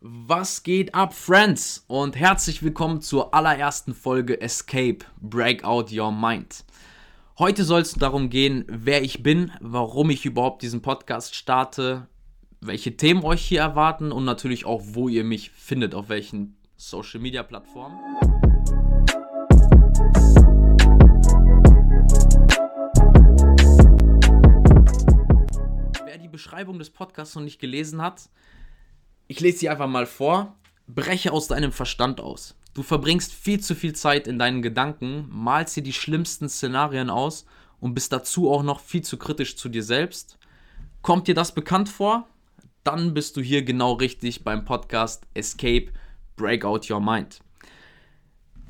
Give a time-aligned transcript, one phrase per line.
[0.00, 1.84] Was geht ab, Friends?
[1.88, 6.64] Und herzlich willkommen zur allerersten Folge Escape Break Out Your Mind.
[7.36, 12.06] Heute soll es darum gehen, wer ich bin, warum ich überhaupt diesen Podcast starte,
[12.60, 17.18] welche Themen euch hier erwarten und natürlich auch, wo ihr mich findet, auf welchen Social
[17.18, 17.98] Media Plattformen.
[26.04, 28.30] Wer die Beschreibung des Podcasts noch nicht gelesen hat,
[29.28, 30.56] ich lese sie einfach mal vor.
[30.86, 32.56] Breche aus deinem Verstand aus.
[32.74, 37.44] Du verbringst viel zu viel Zeit in deinen Gedanken, malst dir die schlimmsten Szenarien aus
[37.80, 40.38] und bist dazu auch noch viel zu kritisch zu dir selbst.
[41.02, 42.26] Kommt dir das bekannt vor?
[42.84, 45.92] Dann bist du hier genau richtig beim Podcast Escape
[46.36, 47.40] Break Out Your Mind.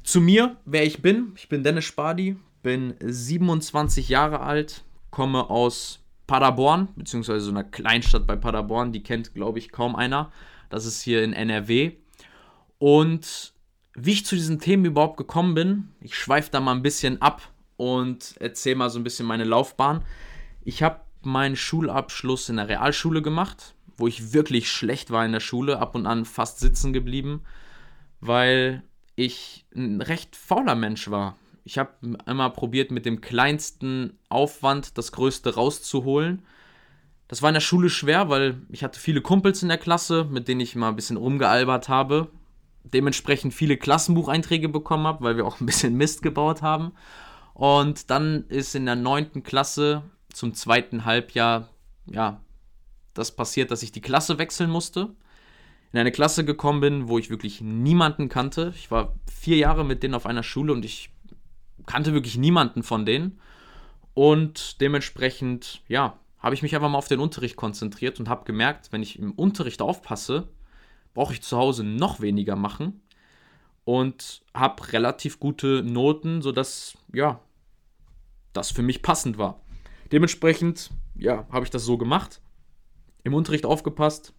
[0.03, 1.33] Zu mir, wer ich bin.
[1.37, 8.27] Ich bin Dennis Spadi, bin 27 Jahre alt, komme aus Paderborn, beziehungsweise so einer Kleinstadt
[8.27, 10.31] bei Paderborn, die kennt, glaube ich, kaum einer.
[10.69, 11.93] Das ist hier in NRW.
[12.79, 13.53] Und
[13.95, 17.43] wie ich zu diesen Themen überhaupt gekommen bin, ich schweife da mal ein bisschen ab
[17.77, 20.05] und erzähle mal so ein bisschen meine Laufbahn.
[20.65, 25.41] Ich habe meinen Schulabschluss in der Realschule gemacht, wo ich wirklich schlecht war in der
[25.41, 27.43] Schule, ab und an fast sitzen geblieben,
[28.21, 28.83] weil
[29.17, 31.37] ich ein recht fauler Mensch war.
[31.65, 31.91] Ich habe
[32.27, 36.43] immer probiert, mit dem kleinsten Aufwand das Größte rauszuholen.
[37.29, 40.49] Das war in der Schule schwer, weil ich hatte viele Kumpels in der Klasse, mit
[40.49, 42.29] denen ich mal ein bisschen rumgealbert habe.
[42.85, 46.93] Dementsprechend viele Klassenbucheinträge bekommen habe, weil wir auch ein bisschen Mist gebaut haben.
[47.53, 51.69] Und dann ist in der neunten Klasse zum zweiten Halbjahr,
[52.07, 52.41] ja,
[53.13, 55.15] das passiert, dass ich die Klasse wechseln musste.
[55.93, 58.73] In eine Klasse gekommen bin, wo ich wirklich niemanden kannte.
[58.77, 61.11] Ich war vier Jahre mit denen auf einer Schule und ich
[61.85, 63.41] kannte wirklich niemanden von denen.
[64.15, 68.93] Und dementsprechend, ja, habe ich mich einfach mal auf den Unterricht konzentriert und habe gemerkt,
[68.93, 70.49] wenn ich im Unterricht aufpasse,
[71.15, 73.01] brauche ich zu Hause noch weniger machen
[73.85, 77.41] und habe relativ gute Noten, sodass, ja,
[78.53, 79.61] das für mich passend war.
[80.13, 82.41] Dementsprechend, ja, habe ich das so gemacht.
[83.25, 84.33] Im Unterricht aufgepasst,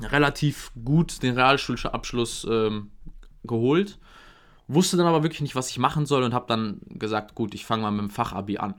[0.00, 2.90] relativ gut den Realschulabschluss ähm,
[3.44, 3.98] geholt
[4.68, 7.66] Wusste dann aber wirklich nicht, was ich machen soll und habe dann gesagt, gut, ich
[7.66, 8.74] fange mal mit dem Fachabi an.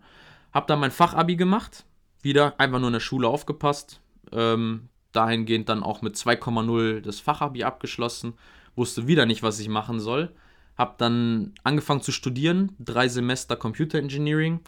[0.52, 1.86] Habe dann mein Fachabi gemacht,
[2.24, 4.02] wieder einfach nur in der Schule aufgepasst,
[4.32, 8.34] ähm, dahingehend dann auch mit 2,0 das Fachabi abgeschlossen,
[8.76, 10.32] wusste wieder nicht, was ich machen soll.
[10.78, 14.60] Habe dann angefangen zu studieren, drei Semester Computer Engineering.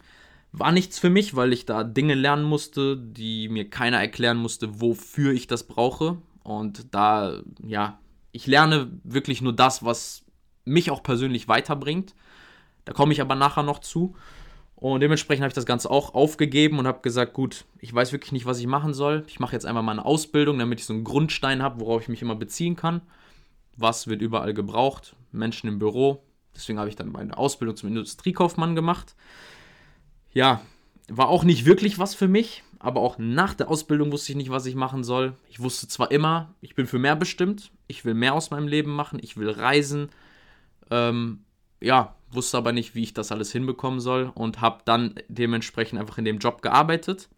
[0.52, 4.80] War nichts für mich, weil ich da Dinge lernen musste, die mir keiner erklären musste,
[4.80, 6.18] wofür ich das brauche.
[6.44, 7.98] Und da, ja,
[8.30, 10.24] ich lerne wirklich nur das, was
[10.64, 12.14] mich auch persönlich weiterbringt.
[12.84, 14.14] Da komme ich aber nachher noch zu.
[14.76, 18.32] Und dementsprechend habe ich das Ganze auch aufgegeben und habe gesagt, gut, ich weiß wirklich
[18.32, 19.24] nicht, was ich machen soll.
[19.26, 22.08] Ich mache jetzt einfach mal eine Ausbildung, damit ich so einen Grundstein habe, worauf ich
[22.08, 23.00] mich immer beziehen kann.
[23.76, 25.16] Was wird überall gebraucht?
[25.32, 26.22] Menschen im Büro.
[26.54, 29.14] Deswegen habe ich dann meine Ausbildung zum Industriekaufmann gemacht.
[30.32, 30.60] Ja,
[31.08, 34.50] war auch nicht wirklich was für mich, aber auch nach der Ausbildung wusste ich nicht,
[34.50, 35.34] was ich machen soll.
[35.48, 38.94] Ich wusste zwar immer, ich bin für mehr bestimmt, ich will mehr aus meinem Leben
[38.94, 40.10] machen, ich will reisen,
[40.90, 41.44] ähm,
[41.80, 46.18] ja, wusste aber nicht, wie ich das alles hinbekommen soll und habe dann dementsprechend einfach
[46.18, 47.28] in dem Job gearbeitet.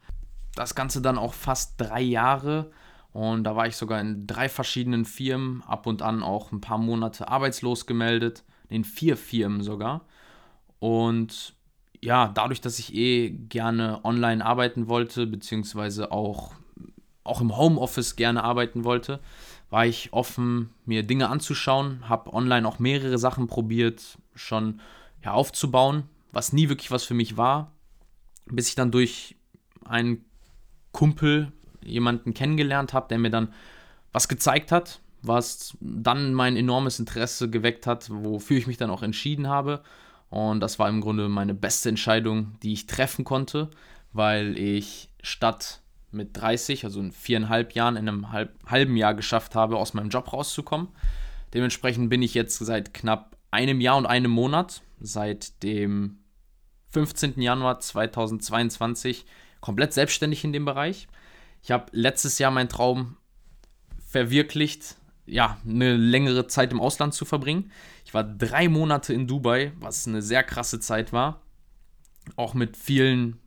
[0.54, 2.70] Das Ganze dann auch fast drei Jahre
[3.12, 6.78] und da war ich sogar in drei verschiedenen Firmen, ab und an auch ein paar
[6.78, 10.02] Monate arbeitslos gemeldet, in vier Firmen sogar.
[10.78, 11.54] Und
[12.00, 16.52] ja, dadurch, dass ich eh gerne online arbeiten wollte, beziehungsweise auch,
[17.24, 19.20] auch im Homeoffice gerne arbeiten wollte,
[19.70, 24.80] war ich offen, mir Dinge anzuschauen, habe online auch mehrere Sachen probiert, schon
[25.24, 27.72] ja, aufzubauen, was nie wirklich was für mich war,
[28.46, 29.36] bis ich dann durch
[29.84, 30.24] einen
[30.92, 33.52] Kumpel jemanden kennengelernt habe, der mir dann
[34.12, 39.02] was gezeigt hat, was dann mein enormes Interesse geweckt hat, wofür ich mich dann auch
[39.02, 39.82] entschieden habe.
[40.30, 43.70] Und das war im Grunde meine beste Entscheidung, die ich treffen konnte,
[44.12, 49.54] weil ich statt mit 30, also in viereinhalb Jahren, in einem halb, halben Jahr geschafft
[49.54, 50.88] habe, aus meinem Job rauszukommen.
[51.54, 56.18] Dementsprechend bin ich jetzt seit knapp einem Jahr und einem Monat, seit dem
[56.90, 57.40] 15.
[57.40, 59.26] Januar 2022,
[59.60, 61.08] komplett selbstständig in dem Bereich.
[61.62, 63.16] Ich habe letztes Jahr meinen Traum
[64.06, 64.96] verwirklicht,
[65.26, 67.70] ja, eine längere Zeit im Ausland zu verbringen.
[68.04, 71.42] Ich war drei Monate in Dubai, was eine sehr krasse Zeit war.
[72.36, 73.38] Auch mit vielen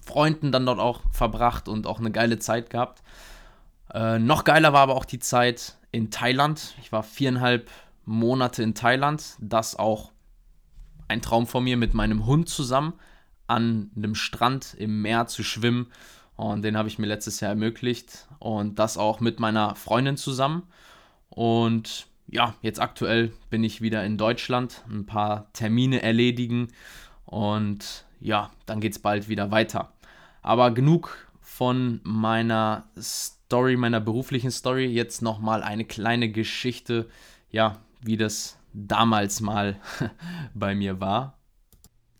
[0.00, 3.02] Freunden dann dort auch verbracht und auch eine geile Zeit gehabt.
[3.92, 6.74] Äh, noch geiler war aber auch die Zeit in Thailand.
[6.80, 7.70] Ich war viereinhalb
[8.04, 9.36] Monate in Thailand.
[9.40, 10.12] Das auch
[11.08, 12.94] ein Traum von mir, mit meinem Hund zusammen
[13.46, 15.88] an einem Strand im Meer zu schwimmen
[16.36, 18.26] Und den habe ich mir letztes Jahr ermöglicht.
[18.38, 20.64] Und das auch mit meiner Freundin zusammen.
[21.28, 26.68] Und ja, jetzt aktuell bin ich wieder in Deutschland, ein paar Termine erledigen
[27.26, 29.92] und ja, dann geht es bald wieder weiter.
[30.42, 34.86] Aber genug von meiner Story, meiner beruflichen Story.
[34.86, 37.08] Jetzt nochmal eine kleine Geschichte,
[37.50, 39.80] ja, wie das damals mal
[40.54, 41.38] bei mir war.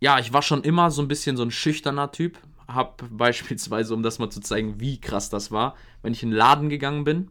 [0.01, 2.39] Ja, ich war schon immer so ein bisschen so ein schüchterner Typ.
[2.67, 6.39] Hab beispielsweise, um das mal zu zeigen, wie krass das war, wenn ich in den
[6.39, 7.31] Laden gegangen bin,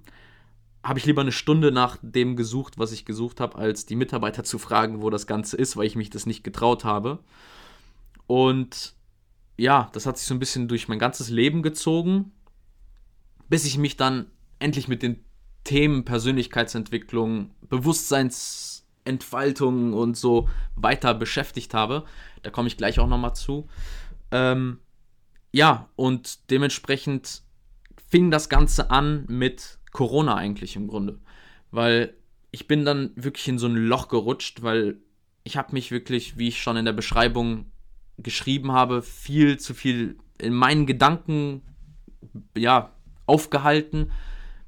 [0.83, 4.43] habe ich lieber eine Stunde nach dem gesucht, was ich gesucht habe, als die Mitarbeiter
[4.43, 7.19] zu fragen, wo das Ganze ist, weil ich mich das nicht getraut habe.
[8.27, 8.93] Und
[9.57, 12.31] ja, das hat sich so ein bisschen durch mein ganzes Leben gezogen,
[13.47, 14.25] bis ich mich dann
[14.59, 15.23] endlich mit den
[15.63, 22.05] Themen Persönlichkeitsentwicklung, Bewusstseinsentfaltung und so weiter beschäftigt habe.
[22.43, 23.67] Da komme ich gleich auch nochmal zu.
[24.31, 24.77] Ähm,
[25.51, 27.41] ja, und dementsprechend
[28.09, 31.19] fing das Ganze an mit Corona eigentlich im Grunde.
[31.71, 32.13] Weil
[32.51, 34.99] ich bin dann wirklich in so ein Loch gerutscht, weil
[35.43, 37.71] ich habe mich wirklich, wie ich schon in der Beschreibung
[38.19, 41.63] geschrieben habe, viel zu viel in meinen Gedanken
[42.55, 42.91] ja,
[43.25, 44.11] aufgehalten,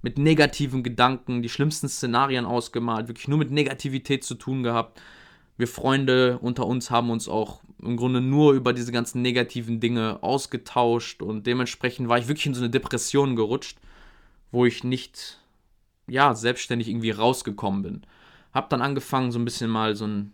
[0.05, 5.01] mit negativen Gedanken, die schlimmsten Szenarien ausgemalt, wirklich nur mit Negativität zu tun gehabt.
[5.57, 10.19] Wir Freunde unter uns haben uns auch im Grunde nur über diese ganzen negativen Dinge
[10.21, 13.79] ausgetauscht und dementsprechend war ich wirklich in so eine Depression gerutscht
[14.55, 15.39] wo ich nicht,
[16.07, 18.01] ja, selbstständig irgendwie rausgekommen bin.
[18.53, 20.31] Hab dann angefangen, so ein bisschen mal so ein,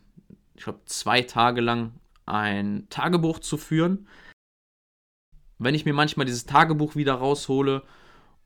[0.56, 1.94] ich glaube, zwei Tage lang
[2.27, 4.07] ein Tagebuch zu führen.
[5.57, 7.81] Wenn ich mir manchmal dieses Tagebuch wieder raushole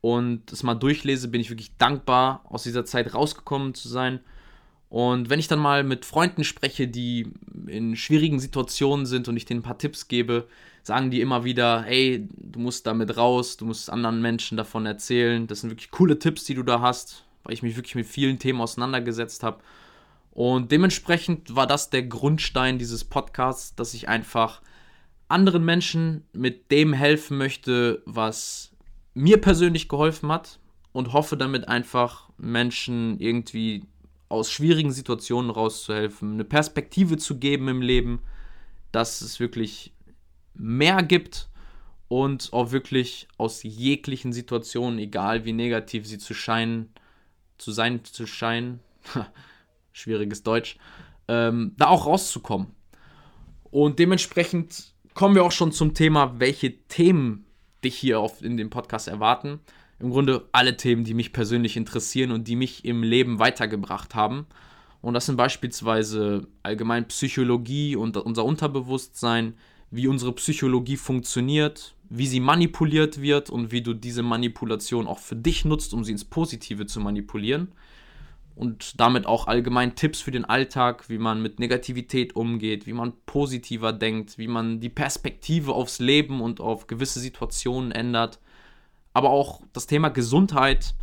[0.00, 4.20] und es mal durchlese, bin ich wirklich dankbar, aus dieser Zeit rausgekommen zu sein.
[4.88, 7.32] Und wenn ich dann mal mit Freunden spreche, die
[7.66, 10.46] in schwierigen Situationen sind und ich denen ein paar Tipps gebe,
[10.82, 15.48] sagen die immer wieder, hey, du musst damit raus, du musst anderen Menschen davon erzählen.
[15.48, 18.38] Das sind wirklich coole Tipps, die du da hast, weil ich mich wirklich mit vielen
[18.38, 19.58] Themen auseinandergesetzt habe.
[20.30, 24.62] Und dementsprechend war das der Grundstein dieses Podcasts, dass ich einfach
[25.28, 28.70] anderen Menschen mit dem helfen möchte, was
[29.16, 30.60] mir persönlich geholfen hat
[30.92, 33.84] und hoffe damit einfach Menschen irgendwie
[34.28, 38.20] aus schwierigen Situationen rauszuhelfen, eine Perspektive zu geben im Leben,
[38.92, 39.94] dass es wirklich
[40.52, 41.48] mehr gibt
[42.08, 46.90] und auch wirklich aus jeglichen Situationen, egal wie negativ sie zu scheinen,
[47.56, 48.80] zu sein, zu scheinen,
[49.92, 50.76] schwieriges Deutsch,
[51.26, 52.66] ähm, da auch rauszukommen.
[53.70, 57.45] Und dementsprechend kommen wir auch schon zum Thema, welche Themen
[57.86, 59.60] dich hier auf, in dem Podcast erwarten.
[59.98, 64.46] Im Grunde alle Themen, die mich persönlich interessieren und die mich im Leben weitergebracht haben.
[65.00, 69.54] Und das sind beispielsweise allgemein Psychologie und unser Unterbewusstsein,
[69.90, 75.36] wie unsere Psychologie funktioniert, wie sie manipuliert wird und wie du diese Manipulation auch für
[75.36, 77.68] dich nutzt, um sie ins Positive zu manipulieren.
[78.56, 83.12] Und damit auch allgemein Tipps für den Alltag, wie man mit Negativität umgeht, wie man
[83.26, 88.40] positiver denkt, wie man die Perspektive aufs Leben und auf gewisse Situationen ändert.
[89.12, 90.94] Aber auch das Thema Gesundheit.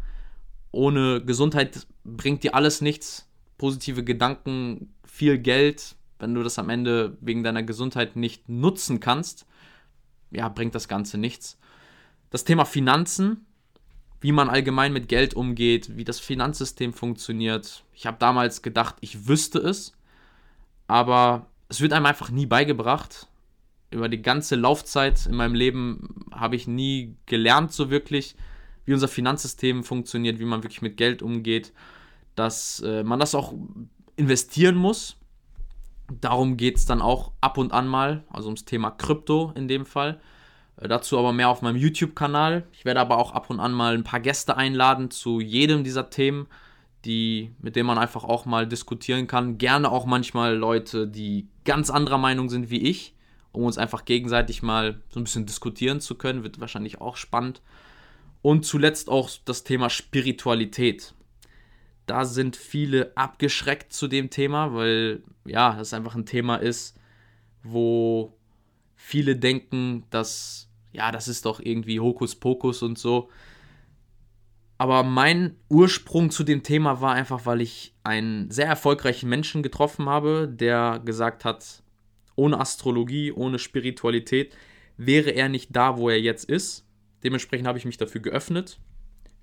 [0.71, 3.29] Ohne Gesundheit bringt dir alles nichts.
[3.59, 9.45] Positive Gedanken, viel Geld, wenn du das am Ende wegen deiner Gesundheit nicht nutzen kannst,
[10.31, 11.59] ja, bringt das Ganze nichts.
[12.31, 13.45] Das Thema Finanzen,
[14.23, 17.83] wie man allgemein mit Geld umgeht, wie das Finanzsystem funktioniert.
[17.93, 19.93] Ich habe damals gedacht, ich wüsste es,
[20.87, 23.27] aber es wird einem einfach nie beigebracht.
[23.91, 28.35] Über die ganze Laufzeit in meinem Leben habe ich nie gelernt, so wirklich,
[28.85, 31.71] wie unser Finanzsystem funktioniert, wie man wirklich mit Geld umgeht,
[32.33, 33.53] dass äh, man das auch
[34.15, 35.17] investieren muss,
[36.21, 39.85] Darum geht es dann auch ab und an mal, also ums Thema Krypto in dem
[39.85, 40.19] Fall.
[40.77, 42.63] Äh, dazu aber mehr auf meinem YouTube-Kanal.
[42.73, 46.09] Ich werde aber auch ab und an mal ein paar Gäste einladen zu jedem dieser
[46.09, 46.47] Themen,
[47.05, 49.57] die, mit denen man einfach auch mal diskutieren kann.
[49.57, 53.13] Gerne auch manchmal Leute, die ganz anderer Meinung sind wie ich,
[53.51, 56.43] um uns einfach gegenseitig mal so ein bisschen diskutieren zu können.
[56.43, 57.61] Wird wahrscheinlich auch spannend.
[58.41, 61.13] Und zuletzt auch das Thema Spiritualität
[62.05, 66.97] da sind viele abgeschreckt zu dem Thema, weil ja, das einfach ein Thema ist,
[67.63, 68.22] wo
[69.13, 73.29] viele denken, dass ja, das ist doch irgendwie Hokuspokus und so.
[74.79, 80.09] Aber mein Ursprung zu dem Thema war einfach, weil ich einen sehr erfolgreichen Menschen getroffen
[80.09, 81.83] habe, der gesagt hat,
[82.35, 84.55] ohne Astrologie, ohne Spiritualität
[84.97, 86.83] wäre er nicht da, wo er jetzt ist.
[87.23, 88.79] Dementsprechend habe ich mich dafür geöffnet,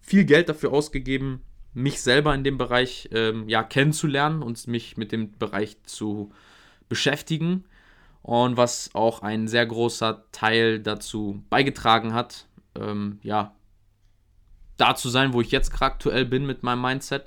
[0.01, 1.43] viel Geld dafür ausgegeben,
[1.75, 6.33] mich selber in dem Bereich ähm, ja, kennenzulernen und mich mit dem Bereich zu
[6.89, 7.67] beschäftigen.
[8.23, 13.55] Und was auch ein sehr großer Teil dazu beigetragen hat, ähm, ja,
[14.77, 17.27] da zu sein, wo ich jetzt aktuell bin mit meinem Mindset.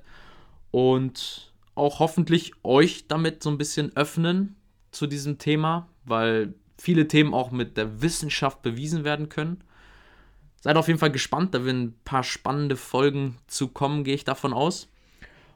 [0.72, 4.56] Und auch hoffentlich euch damit so ein bisschen öffnen
[4.92, 9.64] zu diesem Thema, weil viele Themen auch mit der Wissenschaft bewiesen werden können.
[10.62, 14.24] Seid auf jeden Fall gespannt, da werden ein paar spannende Folgen zu kommen, gehe ich
[14.24, 14.90] davon aus.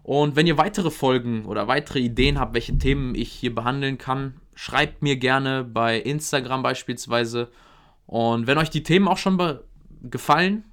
[0.03, 4.39] Und wenn ihr weitere Folgen oder weitere Ideen habt, welche Themen ich hier behandeln kann,
[4.58, 7.52] schreibt mir gerne bei Instagram beispielsweise.
[8.08, 9.60] Und wenn euch die Themen auch schon
[10.02, 10.64] gefallen,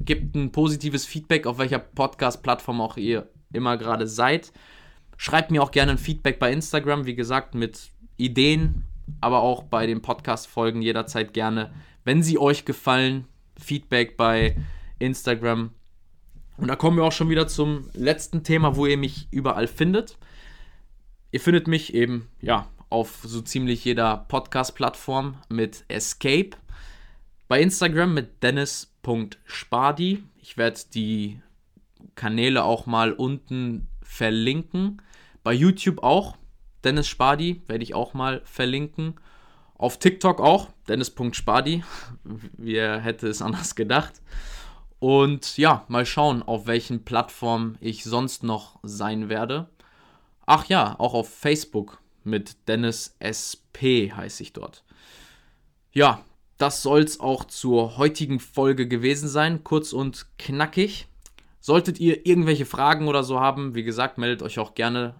[0.00, 4.52] gebt ein positives Feedback, auf welcher Podcast-Plattform auch ihr immer gerade seid.
[5.18, 8.86] Schreibt mir auch gerne ein Feedback bei Instagram, wie gesagt, mit Ideen,
[9.20, 13.26] aber auch bei den Podcast-Folgen jederzeit gerne, wenn sie euch gefallen.
[13.56, 14.56] Feedback bei
[14.98, 15.70] Instagram.
[16.56, 20.18] Und da kommen wir auch schon wieder zum letzten Thema, wo ihr mich überall findet.
[21.32, 26.50] Ihr findet mich eben, ja, auf so ziemlich jeder Podcast-Plattform mit Escape.
[27.46, 30.24] Bei Instagram mit dennis.spadi.
[30.42, 31.40] Ich werde die
[32.16, 35.00] Kanäle auch mal unten verlinken.
[35.44, 36.36] Bei YouTube auch.
[36.82, 39.14] Dennis Spadi werde ich auch mal verlinken.
[39.74, 40.70] Auf TikTok auch.
[40.88, 41.84] Dennis.spadi.
[42.24, 44.20] Wer hätte es anders gedacht.
[44.98, 49.68] Und ja, mal schauen, auf welchen Plattformen ich sonst noch sein werde.
[50.52, 54.82] Ach ja, auch auf Facebook mit Dennis SP heiße ich dort.
[55.92, 56.24] Ja,
[56.58, 59.62] das soll es auch zur heutigen Folge gewesen sein.
[59.62, 61.06] Kurz und knackig.
[61.60, 65.14] Solltet ihr irgendwelche Fragen oder so haben, wie gesagt, meldet euch auch gerne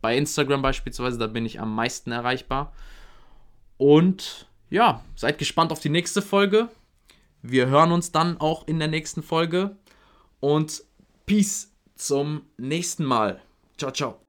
[0.00, 2.72] bei Instagram beispielsweise, da bin ich am meisten erreichbar.
[3.76, 6.70] Und ja, seid gespannt auf die nächste Folge.
[7.42, 9.76] Wir hören uns dann auch in der nächsten Folge.
[10.40, 10.84] Und
[11.26, 13.42] Peace zum nächsten Mal.
[13.76, 14.23] Ciao, ciao.